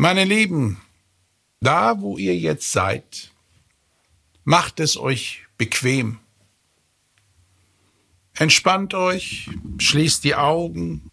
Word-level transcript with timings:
Meine 0.00 0.22
Lieben, 0.22 0.80
da 1.58 2.00
wo 2.00 2.18
ihr 2.18 2.36
jetzt 2.36 2.70
seid, 2.70 3.32
macht 4.44 4.78
es 4.78 4.96
euch 4.96 5.42
bequem. 5.56 6.20
Entspannt 8.36 8.94
euch, 8.94 9.50
schließt 9.78 10.22
die 10.22 10.36
Augen 10.36 11.10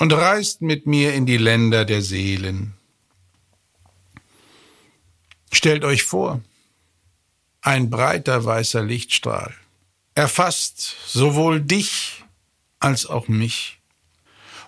und 0.00 0.12
reist 0.12 0.62
mit 0.62 0.88
mir 0.88 1.14
in 1.14 1.26
die 1.26 1.36
Länder 1.36 1.84
der 1.84 2.02
Seelen. 2.02 2.74
Stellt 5.52 5.84
euch 5.84 6.02
vor, 6.02 6.42
ein 7.60 7.88
breiter 7.88 8.44
weißer 8.44 8.82
Lichtstrahl 8.82 9.54
erfasst 10.16 10.96
sowohl 11.06 11.60
dich 11.60 12.24
als 12.80 13.06
auch 13.06 13.28
mich 13.28 13.79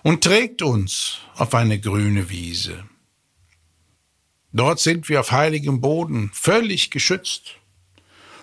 und 0.03 0.23
trägt 0.23 0.61
uns 0.61 1.19
auf 1.35 1.55
eine 1.55 1.79
grüne 1.79 2.29
Wiese. 2.29 2.83
Dort 4.51 4.79
sind 4.79 5.09
wir 5.09 5.21
auf 5.21 5.31
heiligem 5.31 5.81
Boden, 5.81 6.29
völlig 6.33 6.91
geschützt. 6.91 7.55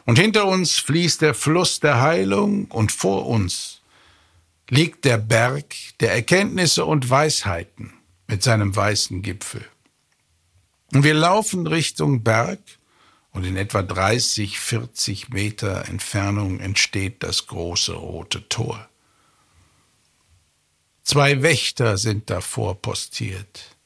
Und 0.06 0.18
hinter 0.18 0.46
uns 0.46 0.78
fließt 0.78 1.20
der 1.20 1.34
Fluss 1.34 1.78
der 1.78 2.00
Heilung 2.00 2.64
und 2.64 2.90
vor 2.90 3.26
uns 3.26 3.82
liegt 4.68 5.04
der 5.04 5.18
Berg 5.18 5.74
der 6.00 6.12
Erkenntnisse 6.12 6.84
und 6.84 7.08
Weisheiten 7.10 7.92
mit 8.26 8.42
seinem 8.42 8.74
weißen 8.74 9.22
Gipfel. 9.22 9.64
Und 10.92 11.04
wir 11.04 11.14
laufen 11.14 11.66
Richtung 11.66 12.24
Berg 12.24 12.60
und 13.32 13.44
in 13.44 13.56
etwa 13.56 13.82
30, 13.82 14.58
40 14.58 15.28
Meter 15.28 15.88
Entfernung 15.88 16.58
entsteht 16.58 17.22
das 17.22 17.46
große 17.46 17.92
rote 17.92 18.48
Tor. 18.48 18.88
Zwei 21.02 21.42
Wächter 21.42 21.98
sind 21.98 22.30
davor 22.30 22.80
postiert. 22.80 23.76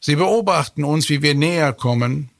Sie 0.00 0.16
beobachten 0.16 0.84
uns, 0.84 1.08
wie 1.08 1.22
wir 1.22 1.34
näher 1.34 1.72
kommen, 1.72 2.30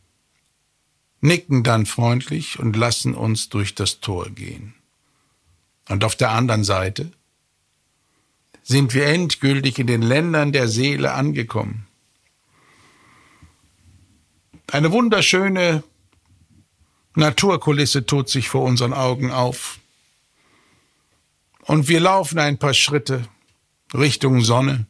nicken 1.21 1.63
dann 1.63 1.87
freundlich 1.87 2.59
und 2.59 2.77
lassen 2.77 3.15
uns 3.15 3.49
durch 3.49 3.75
das 3.75 4.01
Tor 4.01 4.31
gehen. 4.31 4.75
Und 5.89 6.05
auf 6.05 6.17
der 6.17 6.31
anderen 6.31 6.65
Seite 6.65 7.13
sind 8.63 8.95
wir 8.95 9.07
endgültig 9.07 9.79
in 9.79 9.87
den 9.87 10.03
Ländern 10.03 10.53
der 10.53 10.69
Seele 10.69 11.13
angekommen. 11.13 11.87
Eine 14.71 14.91
wunderschöne 14.93 15.83
Naturkulisse 17.15 18.07
tut 18.07 18.29
sich 18.29 18.49
vor 18.49 18.63
unseren 18.63 18.93
Augen 18.93 19.31
auf. 19.31 19.79
Und 21.63 21.89
wir 21.89 22.01
laufen 22.01 22.39
ein 22.39 22.59
paar 22.59 22.75
Schritte 22.75 23.29
Richtung 23.95 24.41
Sonne. 24.43 24.87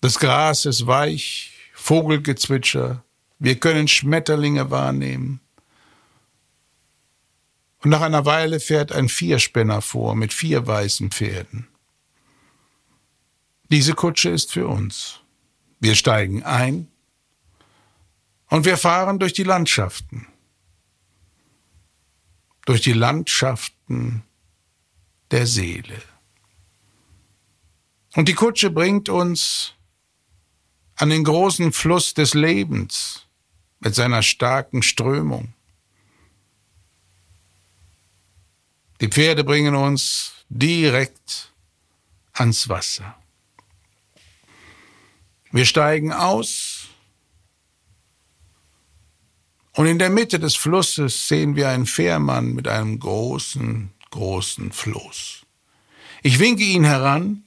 Das 0.00 0.18
Gras 0.18 0.66
ist 0.66 0.86
weich, 0.86 1.52
Vogelgezwitscher, 1.74 3.04
wir 3.38 3.58
können 3.58 3.88
Schmetterlinge 3.88 4.70
wahrnehmen. 4.70 5.40
Und 7.78 7.90
nach 7.90 8.02
einer 8.02 8.24
Weile 8.24 8.60
fährt 8.60 8.92
ein 8.92 9.08
Vierspänner 9.08 9.82
vor 9.82 10.14
mit 10.14 10.32
vier 10.32 10.66
weißen 10.66 11.10
Pferden. 11.10 11.66
Diese 13.70 13.94
Kutsche 13.94 14.30
ist 14.30 14.52
für 14.52 14.68
uns. 14.68 15.20
Wir 15.80 15.94
steigen 15.94 16.42
ein 16.42 16.88
und 18.48 18.66
wir 18.66 18.76
fahren 18.76 19.18
durch 19.18 19.32
die 19.32 19.44
Landschaften. 19.44 20.28
Durch 22.66 22.82
die 22.82 22.92
Landschaften 22.92 24.22
der 25.32 25.46
Seele. 25.46 26.00
Und 28.14 28.28
die 28.28 28.34
Kutsche 28.34 28.70
bringt 28.70 29.08
uns 29.08 29.72
an 30.96 31.10
den 31.10 31.24
großen 31.24 31.72
Fluss 31.72 32.14
des 32.14 32.34
Lebens 32.34 33.26
mit 33.80 33.94
seiner 33.94 34.22
starken 34.22 34.82
Strömung. 34.82 35.54
Die 39.00 39.08
Pferde 39.08 39.42
bringen 39.42 39.74
uns 39.74 40.32
direkt 40.48 41.52
ans 42.34 42.68
Wasser. 42.68 43.16
Wir 45.50 45.64
steigen 45.64 46.12
aus 46.12 46.88
und 49.74 49.86
in 49.86 49.98
der 49.98 50.10
Mitte 50.10 50.38
des 50.38 50.54
Flusses 50.54 51.28
sehen 51.28 51.56
wir 51.56 51.70
einen 51.70 51.86
Fährmann 51.86 52.52
mit 52.52 52.68
einem 52.68 52.98
großen, 52.98 53.90
großen 54.12 54.70
Floß. 54.70 55.42
Ich 56.22 56.38
winke 56.38 56.62
ihn 56.62 56.84
heran 56.84 57.42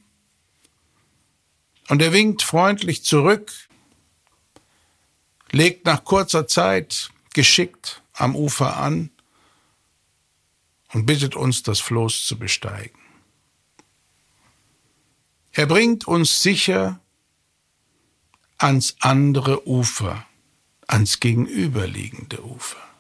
und 1.88 2.02
er 2.02 2.12
winkt 2.12 2.44
freundlich 2.44 3.04
zurück, 3.06 3.54
legt 5.52 5.86
nach 5.86 6.04
kurzer 6.04 6.48
Zeit 6.48 7.10
geschickt 7.34 8.02
am 8.14 8.36
Ufer 8.36 8.78
an 8.78 9.12
und 10.94 11.06
bittet 11.06 11.36
uns, 11.36 11.64
das 11.64 11.80
Floß 11.80 12.26
zu 12.26 12.38
besteigen. 12.38 13.00
Er 15.52 15.68
bringt 15.68 16.08
uns 16.08 16.42
sicher 16.42 17.00
ans 18.58 18.96
andere 19.00 19.68
Ufer 19.68 20.26
ans 20.88 21.20
gegenüberliegende 21.20 22.44
Ufer. 22.44 22.95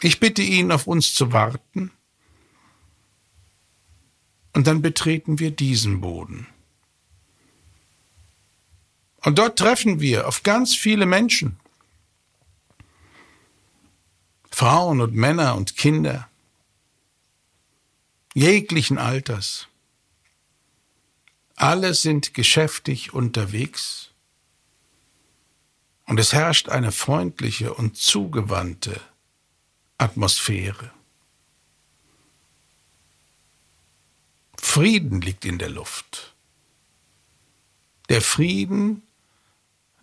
Ich 0.00 0.20
bitte 0.20 0.42
ihn, 0.42 0.70
auf 0.70 0.86
uns 0.86 1.14
zu 1.14 1.32
warten, 1.32 1.90
und 4.54 4.66
dann 4.66 4.82
betreten 4.82 5.38
wir 5.38 5.50
diesen 5.50 6.00
Boden. 6.00 6.46
Und 9.22 9.38
dort 9.38 9.58
treffen 9.58 10.00
wir 10.00 10.26
auf 10.26 10.42
ganz 10.42 10.74
viele 10.74 11.06
Menschen, 11.06 11.58
Frauen 14.50 15.00
und 15.00 15.14
Männer 15.14 15.54
und 15.54 15.76
Kinder, 15.76 16.28
jeglichen 18.34 18.98
Alters. 18.98 19.68
Alle 21.54 21.94
sind 21.94 22.34
geschäftig 22.34 23.12
unterwegs 23.12 24.10
und 26.06 26.18
es 26.18 26.32
herrscht 26.32 26.68
eine 26.68 26.90
freundliche 26.90 27.74
und 27.74 27.96
zugewandte 27.96 29.00
Atmosphäre. 29.98 30.92
Frieden 34.56 35.20
liegt 35.20 35.44
in 35.44 35.58
der 35.58 35.70
Luft. 35.70 36.34
Der 38.08 38.22
Frieden, 38.22 39.02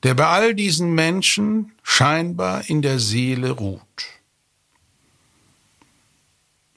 der 0.03 0.13
bei 0.13 0.27
all 0.27 0.53
diesen 0.53 0.93
Menschen 0.93 1.71
scheinbar 1.81 2.69
in 2.69 2.81
der 2.81 2.99
Seele 2.99 3.51
ruht. 3.51 3.81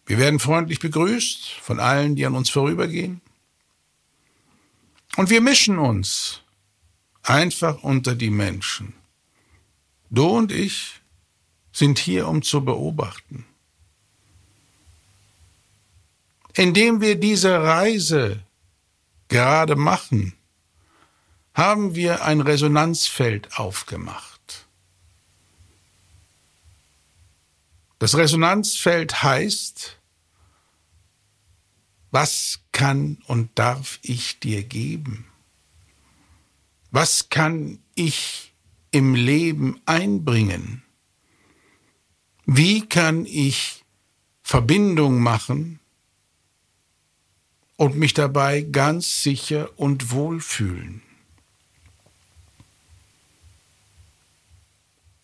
Wir 0.07 0.17
werden 0.19 0.39
freundlich 0.39 0.79
begrüßt 0.79 1.51
von 1.61 1.81
allen, 1.81 2.17
die 2.17 2.25
an 2.25 2.35
uns 2.35 2.49
vorübergehen. 2.49 3.21
Und 5.17 5.29
wir 5.29 5.41
mischen 5.41 5.79
uns 5.79 6.41
einfach 7.23 7.83
unter 7.83 8.15
die 8.15 8.31
Menschen. 8.31 8.95
Du 10.09 10.25
und 10.25 10.53
ich 10.53 11.01
sind 11.79 12.01
hier, 12.01 12.27
um 12.27 12.43
zu 12.43 12.65
beobachten. 12.65 13.47
Indem 16.55 17.01
wir 17.01 17.15
diese 17.21 17.63
Reise 17.63 18.43
gerade 19.29 19.77
machen, 19.77 20.35
haben 21.55 21.95
wir 21.95 22.25
ein 22.25 22.41
Resonanzfeld 22.41 23.57
aufgemacht. 23.59 24.67
Das 28.01 28.17
Resonanzfeld 28.17 29.23
heißt, 29.23 29.99
was 32.11 32.61
kann 32.73 33.19
und 33.27 33.57
darf 33.57 34.01
ich 34.03 34.41
dir 34.41 34.65
geben? 34.65 35.27
Was 36.91 37.29
kann 37.29 37.79
ich 37.95 38.53
im 38.91 39.15
Leben 39.15 39.81
einbringen? 39.85 40.83
Wie 42.51 42.89
kann 42.89 43.27
ich 43.27 43.85
Verbindung 44.43 45.21
machen 45.21 45.81
und 47.77 47.97
mich 47.97 48.15
dabei 48.15 48.63
ganz 48.63 49.23
sicher 49.23 49.79
und 49.79 50.13
wohl 50.13 50.41
fühlen? 50.41 51.03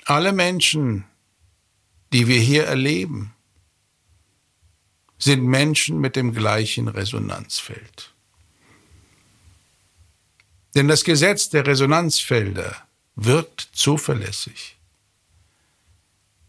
Alle 0.05 0.35
Menschen, 0.35 1.07
die 2.13 2.27
wir 2.27 2.39
hier 2.39 2.65
erleben, 2.65 3.33
sind 5.17 5.45
Menschen 5.45 6.03
mit 6.03 6.17
dem 6.17 6.35
gleichen 6.35 6.89
Resonanzfeld. 6.89 8.13
Denn 10.75 10.89
das 10.89 11.05
Gesetz 11.05 11.49
der 11.49 11.67
Resonanzfelder 11.67 12.87
wirkt 13.17 13.71
zuverlässig. 13.73 14.77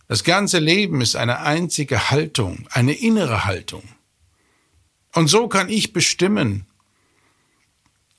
Das 0.07 0.24
ganze 0.24 0.60
Leben 0.60 1.02
ist 1.02 1.16
eine 1.16 1.40
einzige 1.40 2.12
Haltung, 2.12 2.68
eine 2.72 2.94
innere 2.94 3.46
Haltung. 3.46 3.84
Und 5.13 5.28
so 5.28 5.48
kann 5.48 5.69
ich 5.69 5.94
bestimmen, 5.94 6.68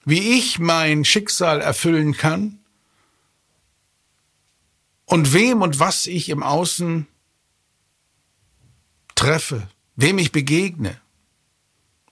wie 0.04 0.36
ich 0.38 0.58
mein 0.58 1.04
Schicksal 1.04 1.60
erfüllen 1.60 2.16
kann 2.16 2.58
und 5.04 5.32
wem 5.32 5.62
und 5.62 5.78
was 5.78 6.06
ich 6.06 6.28
im 6.28 6.42
Außen 6.42 7.06
treffe, 9.14 9.68
wem 9.94 10.18
ich 10.18 10.32
begegne, 10.32 11.00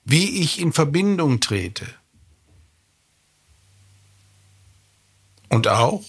wie 0.05 0.41
ich 0.41 0.61
in 0.61 0.73
Verbindung 0.73 1.41
trete. 1.41 1.87
Und 5.49 5.69
auch, 5.69 6.05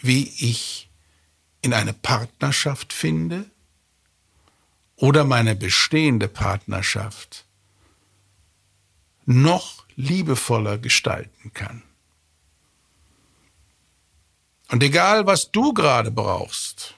wie 0.00 0.24
ich 0.38 0.88
in 1.62 1.72
eine 1.72 1.92
Partnerschaft 1.92 2.92
finde 2.92 3.50
oder 4.96 5.24
meine 5.24 5.54
bestehende 5.54 6.28
Partnerschaft 6.28 7.44
noch 9.24 9.86
liebevoller 9.96 10.78
gestalten 10.78 11.52
kann. 11.54 11.82
Und 14.70 14.82
egal, 14.82 15.26
was 15.26 15.50
du 15.50 15.72
gerade 15.72 16.10
brauchst, 16.10 16.94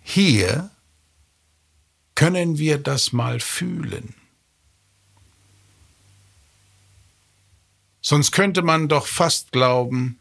hier 0.00 0.70
können 2.14 2.58
wir 2.58 2.78
das 2.78 3.12
mal 3.12 3.40
fühlen. 3.40 4.14
Sonst 8.02 8.32
könnte 8.32 8.62
man 8.62 8.88
doch 8.88 9.06
fast 9.06 9.52
glauben, 9.52 10.19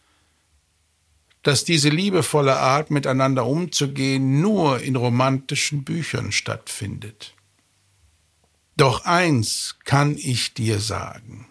dass 1.43 1.63
diese 1.63 1.89
liebevolle 1.89 2.57
Art, 2.57 2.91
miteinander 2.91 3.45
umzugehen, 3.45 4.41
nur 4.41 4.81
in 4.81 4.95
romantischen 4.95 5.83
Büchern 5.83 6.31
stattfindet. 6.31 7.33
Doch 8.75 9.05
eins 9.05 9.77
kann 9.83 10.17
ich 10.17 10.53
dir 10.53 10.79
sagen. 10.79 11.47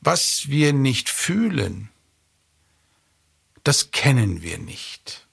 Was 0.00 0.48
wir 0.48 0.72
nicht 0.72 1.08
fühlen, 1.08 1.88
das 3.64 3.90
kennen 3.90 4.42
wir 4.42 4.58
nicht. 4.58 5.26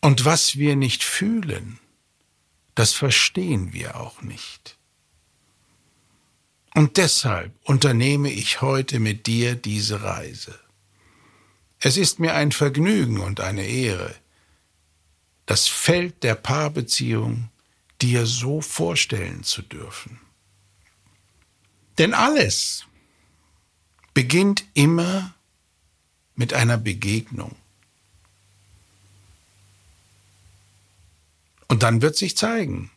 Und 0.00 0.24
was 0.24 0.56
wir 0.56 0.76
nicht 0.76 1.02
fühlen, 1.02 1.80
das 2.74 2.92
verstehen 2.92 3.72
wir 3.72 4.00
auch 4.00 4.22
nicht. 4.22 4.77
Und 6.74 6.96
deshalb 6.96 7.52
unternehme 7.64 8.30
ich 8.30 8.60
heute 8.60 8.98
mit 9.00 9.26
dir 9.26 9.54
diese 9.54 10.02
Reise. 10.02 10.58
Es 11.80 11.96
ist 11.96 12.18
mir 12.18 12.34
ein 12.34 12.52
Vergnügen 12.52 13.20
und 13.20 13.40
eine 13.40 13.66
Ehre, 13.66 14.14
das 15.46 15.66
Feld 15.68 16.22
der 16.22 16.34
Paarbeziehung 16.34 17.48
dir 18.00 18.26
so 18.26 18.60
vorstellen 18.60 19.44
zu 19.44 19.62
dürfen. 19.62 20.20
Denn 21.98 22.14
alles 22.14 22.84
beginnt 24.14 24.64
immer 24.74 25.34
mit 26.34 26.52
einer 26.52 26.78
Begegnung. 26.78 27.56
Und 31.66 31.82
dann 31.82 32.02
wird 32.02 32.16
sich 32.16 32.36
zeigen, 32.36 32.90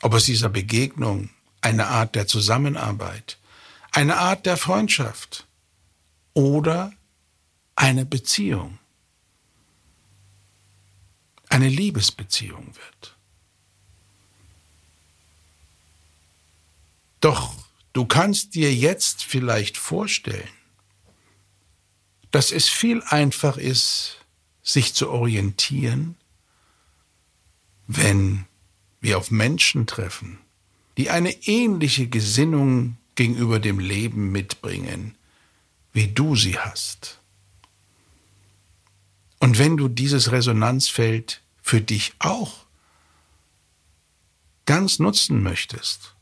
ob 0.00 0.14
aus 0.14 0.24
dieser 0.24 0.48
Begegnung 0.48 1.30
eine 1.66 1.88
Art 1.88 2.14
der 2.14 2.26
Zusammenarbeit, 2.26 3.38
eine 3.92 4.16
Art 4.18 4.46
der 4.46 4.56
Freundschaft 4.56 5.46
oder 6.34 6.92
eine 7.74 8.06
Beziehung 8.06 8.78
eine 11.48 11.68
Liebesbeziehung 11.68 12.66
wird. 12.66 13.16
Doch 17.20 17.54
du 17.92 18.04
kannst 18.04 18.54
dir 18.54 18.74
jetzt 18.74 19.24
vielleicht 19.24 19.76
vorstellen, 19.76 20.48
dass 22.30 22.52
es 22.52 22.68
viel 22.68 23.02
einfach 23.04 23.56
ist, 23.56 24.18
sich 24.62 24.94
zu 24.94 25.10
orientieren, 25.10 26.16
wenn 27.86 28.46
wir 29.00 29.16
auf 29.16 29.30
Menschen 29.30 29.86
treffen, 29.86 30.38
die 30.96 31.10
eine 31.10 31.32
ähnliche 31.46 32.08
Gesinnung 32.08 32.96
gegenüber 33.14 33.58
dem 33.58 33.78
Leben 33.78 34.32
mitbringen, 34.32 35.14
wie 35.92 36.08
du 36.08 36.36
sie 36.36 36.58
hast. 36.58 37.20
Und 39.38 39.58
wenn 39.58 39.76
du 39.76 39.88
dieses 39.88 40.32
Resonanzfeld 40.32 41.42
für 41.62 41.80
dich 41.80 42.14
auch 42.18 42.66
ganz 44.64 44.98
nutzen 44.98 45.42
möchtest, 45.42 46.14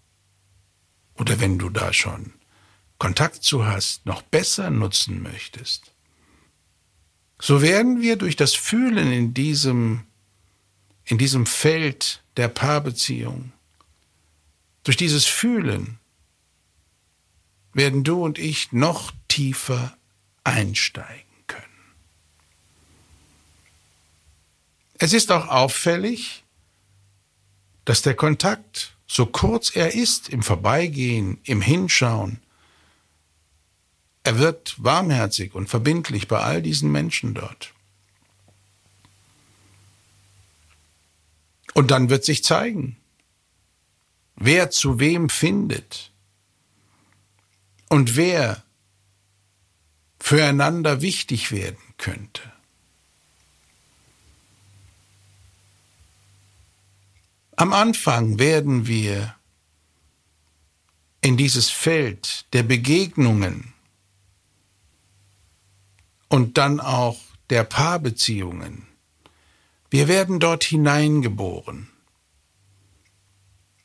oder 1.17 1.41
wenn 1.41 1.59
du 1.59 1.71
da 1.71 1.93
schon 1.93 2.33
Kontakt 2.99 3.43
zu 3.45 3.67
hast, 3.67 4.07
noch 4.07 4.23
besser 4.23 4.71
nutzen 4.71 5.23
möchtest, 5.23 5.93
so 7.41 7.63
werden 7.63 8.01
wir 8.01 8.17
durch 8.17 8.37
das 8.37 8.55
Fühlen 8.55 9.13
in 9.13 9.35
diesem, 9.35 10.05
in 11.05 11.19
diesem 11.19 11.47
Feld 11.47 12.23
der 12.37 12.49
Paarbeziehung, 12.49 13.53
durch 14.85 14.97
dieses 14.97 15.25
Fühlen, 15.25 15.99
werden 17.73 18.05
du 18.05 18.23
und 18.23 18.39
ich 18.39 18.71
noch 18.73 19.13
tiefer 19.27 19.97
einsteigen. 20.45 21.25
Es 24.99 25.13
ist 25.13 25.33
auch 25.33 25.49
auffällig, 25.49 26.45
dass 27.85 28.03
der 28.03 28.15
Kontakt, 28.15 28.97
so 29.07 29.27
kurz 29.27 29.75
er 29.75 29.93
ist, 29.93 30.29
im 30.29 30.43
Vorbeigehen, 30.43 31.41
im 31.45 31.61
Hinschauen, 31.61 32.41
er 34.23 34.39
wird 34.39 34.83
warmherzig 34.83 35.55
und 35.55 35.69
verbindlich 35.69 36.29
bei 36.29 36.39
all 36.39 36.63
diesen 36.63 36.91
Menschen 36.91 37.35
dort. 37.35 37.75
Und 41.75 41.91
dann 41.91 42.09
wird 42.09 42.25
sich 42.25 42.45
zeigen, 42.45 42.97
wer 44.37 44.71
zu 44.71 44.99
wem 44.99 45.29
findet 45.29 46.13
und 47.89 48.17
wer 48.17 48.63
füreinander 50.19 51.01
wichtig 51.01 51.53
werden 51.53 51.83
könnte. 51.99 52.43
Am 57.57 57.73
Anfang 57.73 58.39
werden 58.39 58.87
wir 58.87 59.37
in 61.21 61.37
dieses 61.37 61.71
Feld 61.71 62.47
der 62.53 62.65
Begegnungen 62.65 63.73
und 66.29 66.59
dann 66.59 66.81
auch 66.81 67.21
der 67.51 67.65
Paarbeziehungen, 67.65 68.87
wir 69.91 70.09
werden 70.09 70.41
dort 70.41 70.65
hineingeboren. 70.65 71.94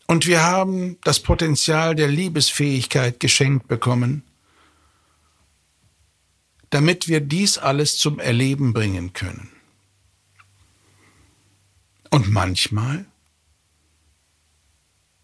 Und 0.09 0.25
wir 0.25 0.41
haben 0.41 0.97
das 1.03 1.19
Potenzial 1.19 1.93
der 1.93 2.07
Liebesfähigkeit 2.07 3.19
geschenkt 3.19 3.67
bekommen, 3.67 4.23
damit 6.71 7.07
wir 7.07 7.21
dies 7.21 7.59
alles 7.59 7.95
zum 7.99 8.17
Erleben 8.17 8.73
bringen 8.73 9.13
können. 9.13 9.51
Und 12.09 12.27
manchmal 12.31 13.05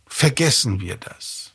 vergessen 0.05 0.79
wir 0.79 0.97
das. 0.97 1.51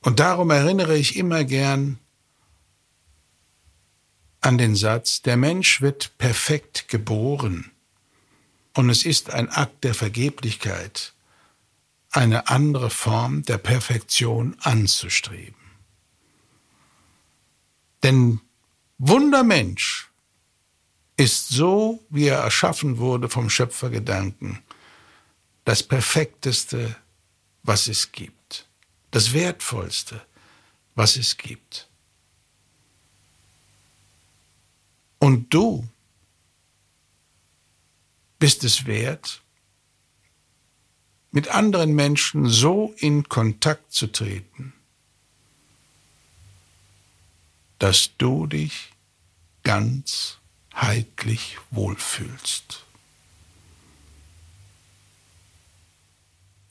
Und 0.00 0.18
darum 0.18 0.48
erinnere 0.48 0.96
ich 0.96 1.16
immer 1.16 1.44
gern 1.44 1.98
an 4.40 4.56
den 4.56 4.74
Satz, 4.74 5.20
der 5.20 5.36
Mensch 5.36 5.82
wird 5.82 6.16
perfekt 6.16 6.88
geboren 6.88 7.71
und 8.74 8.90
es 8.90 9.04
ist 9.04 9.30
ein 9.30 9.48
Akt 9.50 9.84
der 9.84 9.94
Vergeblichkeit, 9.94 11.12
eine 12.10 12.48
andere 12.48 12.90
Form 12.90 13.42
der 13.42 13.58
Perfektion 13.58 14.56
anzustreben. 14.60 15.54
Denn 18.02 18.40
Wundermensch 18.98 20.10
ist 21.16 21.48
so, 21.48 22.00
wie 22.08 22.26
er 22.26 22.38
erschaffen 22.38 22.98
wurde 22.98 23.28
vom 23.28 23.50
Schöpfergedanken, 23.50 24.60
das 25.64 25.82
Perfekteste, 25.82 26.96
was 27.62 27.86
es 27.88 28.12
gibt, 28.12 28.66
das 29.10 29.32
Wertvollste, 29.32 30.20
was 30.94 31.16
es 31.16 31.36
gibt. 31.36 31.88
Und 35.18 35.54
du 35.54 35.88
bist 38.42 38.64
es 38.64 38.86
wert, 38.86 39.40
mit 41.30 41.46
anderen 41.46 41.94
Menschen 41.94 42.48
so 42.48 42.92
in 42.96 43.28
Kontakt 43.28 43.92
zu 43.92 44.08
treten, 44.08 44.72
dass 47.78 48.16
du 48.18 48.48
dich 48.48 48.90
ganz 49.62 50.38
heidlich 50.74 51.56
wohlfühlst. 51.70 52.84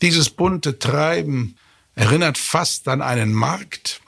Dieses 0.02 0.30
bunte 0.30 0.78
Treiben 0.78 1.58
erinnert 1.96 2.38
fast 2.38 2.90
an 2.90 3.02
einen 3.02 3.32
Markt. 3.32 4.02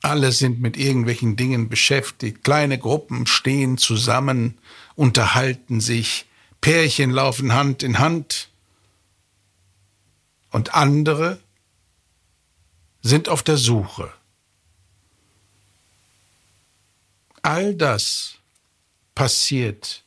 Alle 0.00 0.32
sind 0.32 0.60
mit 0.60 0.78
irgendwelchen 0.78 1.36
Dingen 1.36 1.68
beschäftigt. 1.68 2.42
Kleine 2.42 2.78
Gruppen 2.78 3.26
stehen 3.26 3.76
zusammen, 3.76 4.56
unterhalten 4.98 5.80
sich. 5.80 6.26
Pärchen 6.60 7.10
laufen 7.10 7.52
Hand 7.52 7.84
in 7.84 8.00
Hand. 8.00 8.48
Und 10.50 10.74
andere 10.74 11.38
sind 13.00 13.28
auf 13.28 13.44
der 13.44 13.58
Suche. 13.58 14.12
All 17.42 17.76
das 17.76 18.34
passiert 19.14 20.02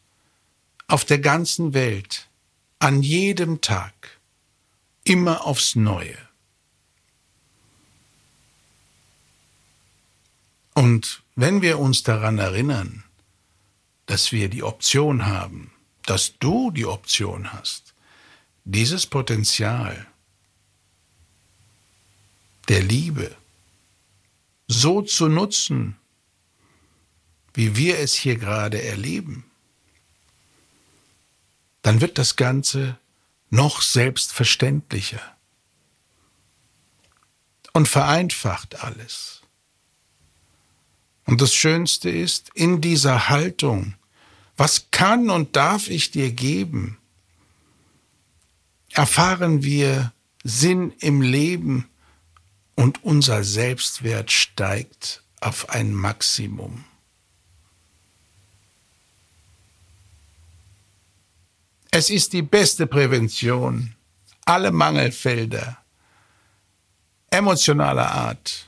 auf 0.88 1.06
der 1.06 1.20
ganzen 1.20 1.74
Welt, 1.74 2.28
an 2.80 3.02
jedem 3.02 3.62
Tag, 3.62 4.20
immer 5.06 5.46
aufs 5.46 5.76
Neue. 5.76 6.18
Und 10.74 11.24
wenn 11.36 11.62
wir 11.62 11.80
uns 11.80 12.04
daran 12.04 12.40
erinnern, 12.40 13.06
dass 14.12 14.34
wir 14.34 14.50
die 14.50 14.62
Option 14.62 15.26
haben, 15.26 15.72
dass 16.04 16.38
du 16.38 16.70
die 16.70 16.86
Option 16.86 17.54
hast, 17.54 17.94
dieses 18.66 19.06
Potenzial 19.06 20.06
der 22.68 22.84
Liebe 22.84 23.34
so 24.68 25.02
zu 25.02 25.30
nutzen, 25.30 25.96
wie 27.54 27.78
wir 27.78 28.00
es 28.00 28.14
hier 28.14 28.36
gerade 28.36 28.84
erleben, 28.84 29.46
dann 31.82 32.02
wird 32.02 32.18
das 32.18 32.36
Ganze 32.36 32.98
noch 33.50 33.82
selbstverständlicher 33.82 35.38
und 37.72 37.88
vereinfacht 37.88 38.84
alles. 38.84 39.42
Und 41.24 41.40
das 41.40 41.56
Schönste 41.56 42.10
ist, 42.10 42.50
in 42.56 42.82
dieser 42.82 43.30
Haltung, 43.30 43.96
was 44.62 44.92
kann 44.92 45.32
und 45.32 45.56
darf 45.56 45.90
ich 45.90 46.12
dir 46.12 46.32
geben, 46.32 47.00
erfahren 48.92 49.64
wir 49.64 50.14
Sinn 50.44 50.94
im 51.00 51.24
Leben 51.24 51.90
und 52.76 53.04
unser 53.04 53.44
Selbstwert 53.44 54.32
steigt 54.32 55.24
auf 55.40 55.70
ein 55.70 55.96
Maximum. 55.96 56.86
Es 61.90 62.12
ist 62.12 62.32
die 62.32 62.44
beste 62.44 62.86
Prävention, 62.86 63.96
alle 64.46 64.72
Mangelfelder 64.72 65.80
emotionaler 67.32 68.12
Art 68.12 68.68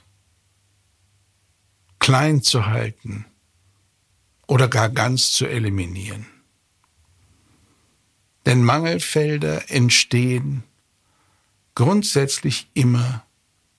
klein 1.99 2.41
zu 2.41 2.65
halten 2.65 3.27
oder 4.47 4.67
gar 4.67 4.89
ganz 4.89 5.31
zu 5.31 5.45
eliminieren. 5.45 6.25
Denn 8.45 8.63
Mangelfelder 8.63 9.69
entstehen 9.71 10.63
grundsätzlich 11.75 12.69
immer 12.73 13.25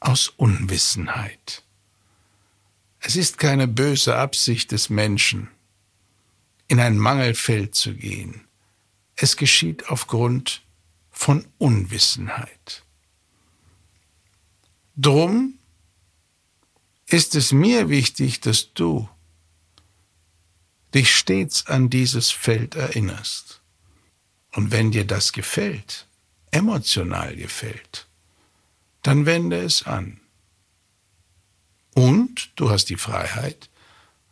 aus 0.00 0.28
Unwissenheit. 0.28 1.62
Es 3.00 3.16
ist 3.16 3.38
keine 3.38 3.68
böse 3.68 4.16
Absicht 4.16 4.73
des 4.73 4.88
Menschen, 4.88 5.49
in 6.68 6.80
ein 6.80 6.97
Mangelfeld 6.97 7.75
zu 7.75 7.94
gehen. 7.94 8.47
Es 9.16 9.37
geschieht 9.37 9.90
aufgrund 9.90 10.62
von 11.11 11.47
Unwissenheit. 11.59 12.85
Drum 14.97 15.59
ist 17.06 17.35
es 17.35 17.52
mir 17.52 17.88
wichtig, 17.88 18.40
dass 18.40 18.73
du 18.73 19.09
dich 20.94 21.14
stets 21.14 21.66
an 21.66 21.90
dieses 21.90 22.30
Feld 22.30 22.76
erinnerst. 22.76 23.60
Und 24.52 24.70
wenn 24.70 24.92
dir 24.92 25.04
das 25.04 25.32
gefällt, 25.32 26.06
emotional 26.50 27.34
gefällt, 27.34 28.06
dann 29.02 29.26
wende 29.26 29.60
es 29.60 29.82
an. 29.82 30.20
Und 31.94 32.52
du 32.56 32.70
hast 32.70 32.86
die 32.86 32.96
Freiheit, 32.96 33.68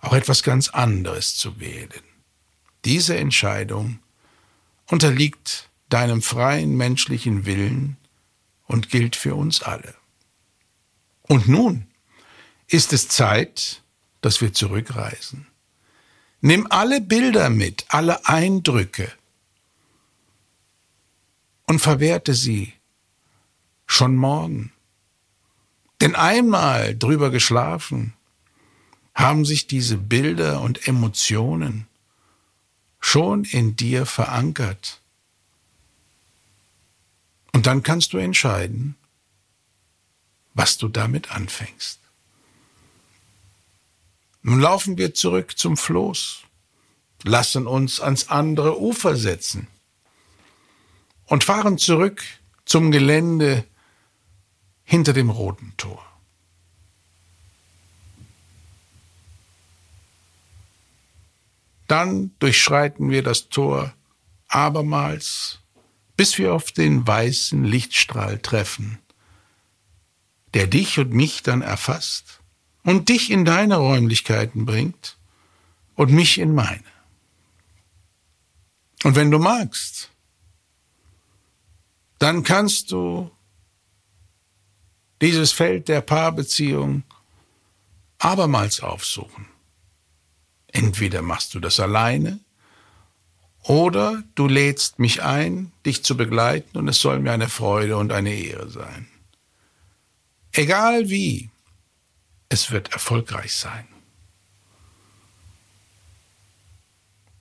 auch 0.00 0.12
etwas 0.12 0.42
ganz 0.42 0.68
anderes 0.68 1.36
zu 1.36 1.60
wählen. 1.60 2.02
Diese 2.84 3.16
Entscheidung 3.16 4.00
unterliegt 4.86 5.68
deinem 5.88 6.22
freien 6.22 6.76
menschlichen 6.76 7.44
Willen 7.44 7.96
und 8.66 8.88
gilt 8.88 9.14
für 9.14 9.34
uns 9.34 9.62
alle. 9.62 9.94
Und 11.22 11.48
nun 11.48 11.86
ist 12.66 12.92
es 12.92 13.08
Zeit, 13.08 13.82
dass 14.22 14.40
wir 14.40 14.52
zurückreisen. 14.52 15.46
Nimm 16.44 16.66
alle 16.70 17.00
Bilder 17.00 17.50
mit, 17.50 17.86
alle 17.88 18.26
Eindrücke 18.26 19.10
und 21.66 21.78
verwerte 21.78 22.34
sie 22.34 22.72
schon 23.86 24.16
morgen. 24.16 24.72
Denn 26.00 26.16
einmal 26.16 26.96
drüber 26.96 27.30
geschlafen, 27.30 28.14
haben 29.14 29.44
sich 29.44 29.68
diese 29.68 29.96
Bilder 29.96 30.62
und 30.62 30.88
Emotionen 30.88 31.86
schon 32.98 33.44
in 33.44 33.76
dir 33.76 34.04
verankert. 34.04 35.00
Und 37.52 37.68
dann 37.68 37.84
kannst 37.84 38.14
du 38.14 38.18
entscheiden, 38.18 38.96
was 40.54 40.76
du 40.76 40.88
damit 40.88 41.30
anfängst. 41.30 42.01
Nun 44.42 44.60
laufen 44.60 44.98
wir 44.98 45.14
zurück 45.14 45.56
zum 45.56 45.76
Floß, 45.76 46.42
lassen 47.22 47.68
uns 47.68 48.00
ans 48.00 48.28
andere 48.28 48.80
Ufer 48.80 49.16
setzen. 49.16 49.68
Und 51.26 51.44
fahren 51.44 51.78
zurück 51.78 52.22
zum 52.64 52.90
Gelände 52.90 53.64
hinter 54.82 55.12
dem 55.12 55.30
roten 55.30 55.72
Tor. 55.76 56.04
Dann 61.86 62.32
durchschreiten 62.40 63.10
wir 63.10 63.22
das 63.22 63.48
Tor 63.48 63.94
abermals, 64.48 65.60
bis 66.16 66.36
wir 66.36 66.52
auf 66.52 66.72
den 66.72 67.06
weißen 67.06 67.64
Lichtstrahl 67.64 68.38
treffen, 68.40 68.98
der 70.54 70.66
dich 70.66 70.98
und 70.98 71.12
mich 71.12 71.42
dann 71.42 71.62
erfasst 71.62 72.41
und 72.84 73.08
dich 73.08 73.30
in 73.30 73.44
deine 73.44 73.76
Räumlichkeiten 73.76 74.64
bringt 74.66 75.16
und 75.94 76.10
mich 76.12 76.38
in 76.38 76.54
meine. 76.54 76.82
Und 79.04 79.16
wenn 79.16 79.30
du 79.30 79.38
magst, 79.38 80.10
dann 82.18 82.44
kannst 82.44 82.92
du 82.92 83.30
dieses 85.20 85.52
Feld 85.52 85.88
der 85.88 86.00
Paarbeziehung 86.00 87.02
abermals 88.18 88.80
aufsuchen. 88.80 89.46
Entweder 90.68 91.22
machst 91.22 91.54
du 91.54 91.60
das 91.60 91.80
alleine 91.80 92.40
oder 93.62 94.22
du 94.34 94.48
lädst 94.48 94.98
mich 94.98 95.22
ein, 95.22 95.72
dich 95.84 96.02
zu 96.02 96.16
begleiten 96.16 96.78
und 96.78 96.88
es 96.88 97.00
soll 97.00 97.20
mir 97.20 97.32
eine 97.32 97.48
Freude 97.48 97.96
und 97.96 98.12
eine 98.12 98.34
Ehre 98.34 98.68
sein. 98.70 99.08
Egal 100.52 101.08
wie, 101.08 101.50
es 102.52 102.70
wird 102.70 102.92
erfolgreich 102.92 103.54
sein. 103.54 103.86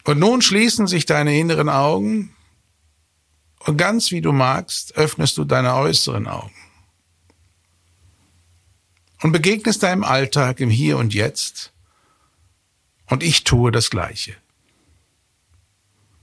Und 0.05 0.19
nun 0.19 0.41
schließen 0.41 0.87
sich 0.87 1.05
deine 1.05 1.37
inneren 1.37 1.69
Augen 1.69 2.35
und 3.59 3.77
ganz 3.77 4.11
wie 4.11 4.21
du 4.21 4.31
magst, 4.31 4.95
öffnest 4.95 5.37
du 5.37 5.43
deine 5.43 5.75
äußeren 5.75 6.27
Augen 6.27 6.55
und 9.21 9.31
begegnest 9.31 9.83
deinem 9.83 10.03
Alltag 10.03 10.59
im 10.59 10.69
Hier 10.69 10.97
und 10.97 11.13
Jetzt. 11.13 11.71
Und 13.05 13.21
ich 13.21 13.43
tue 13.43 13.71
das 13.71 13.89
Gleiche. 13.89 14.35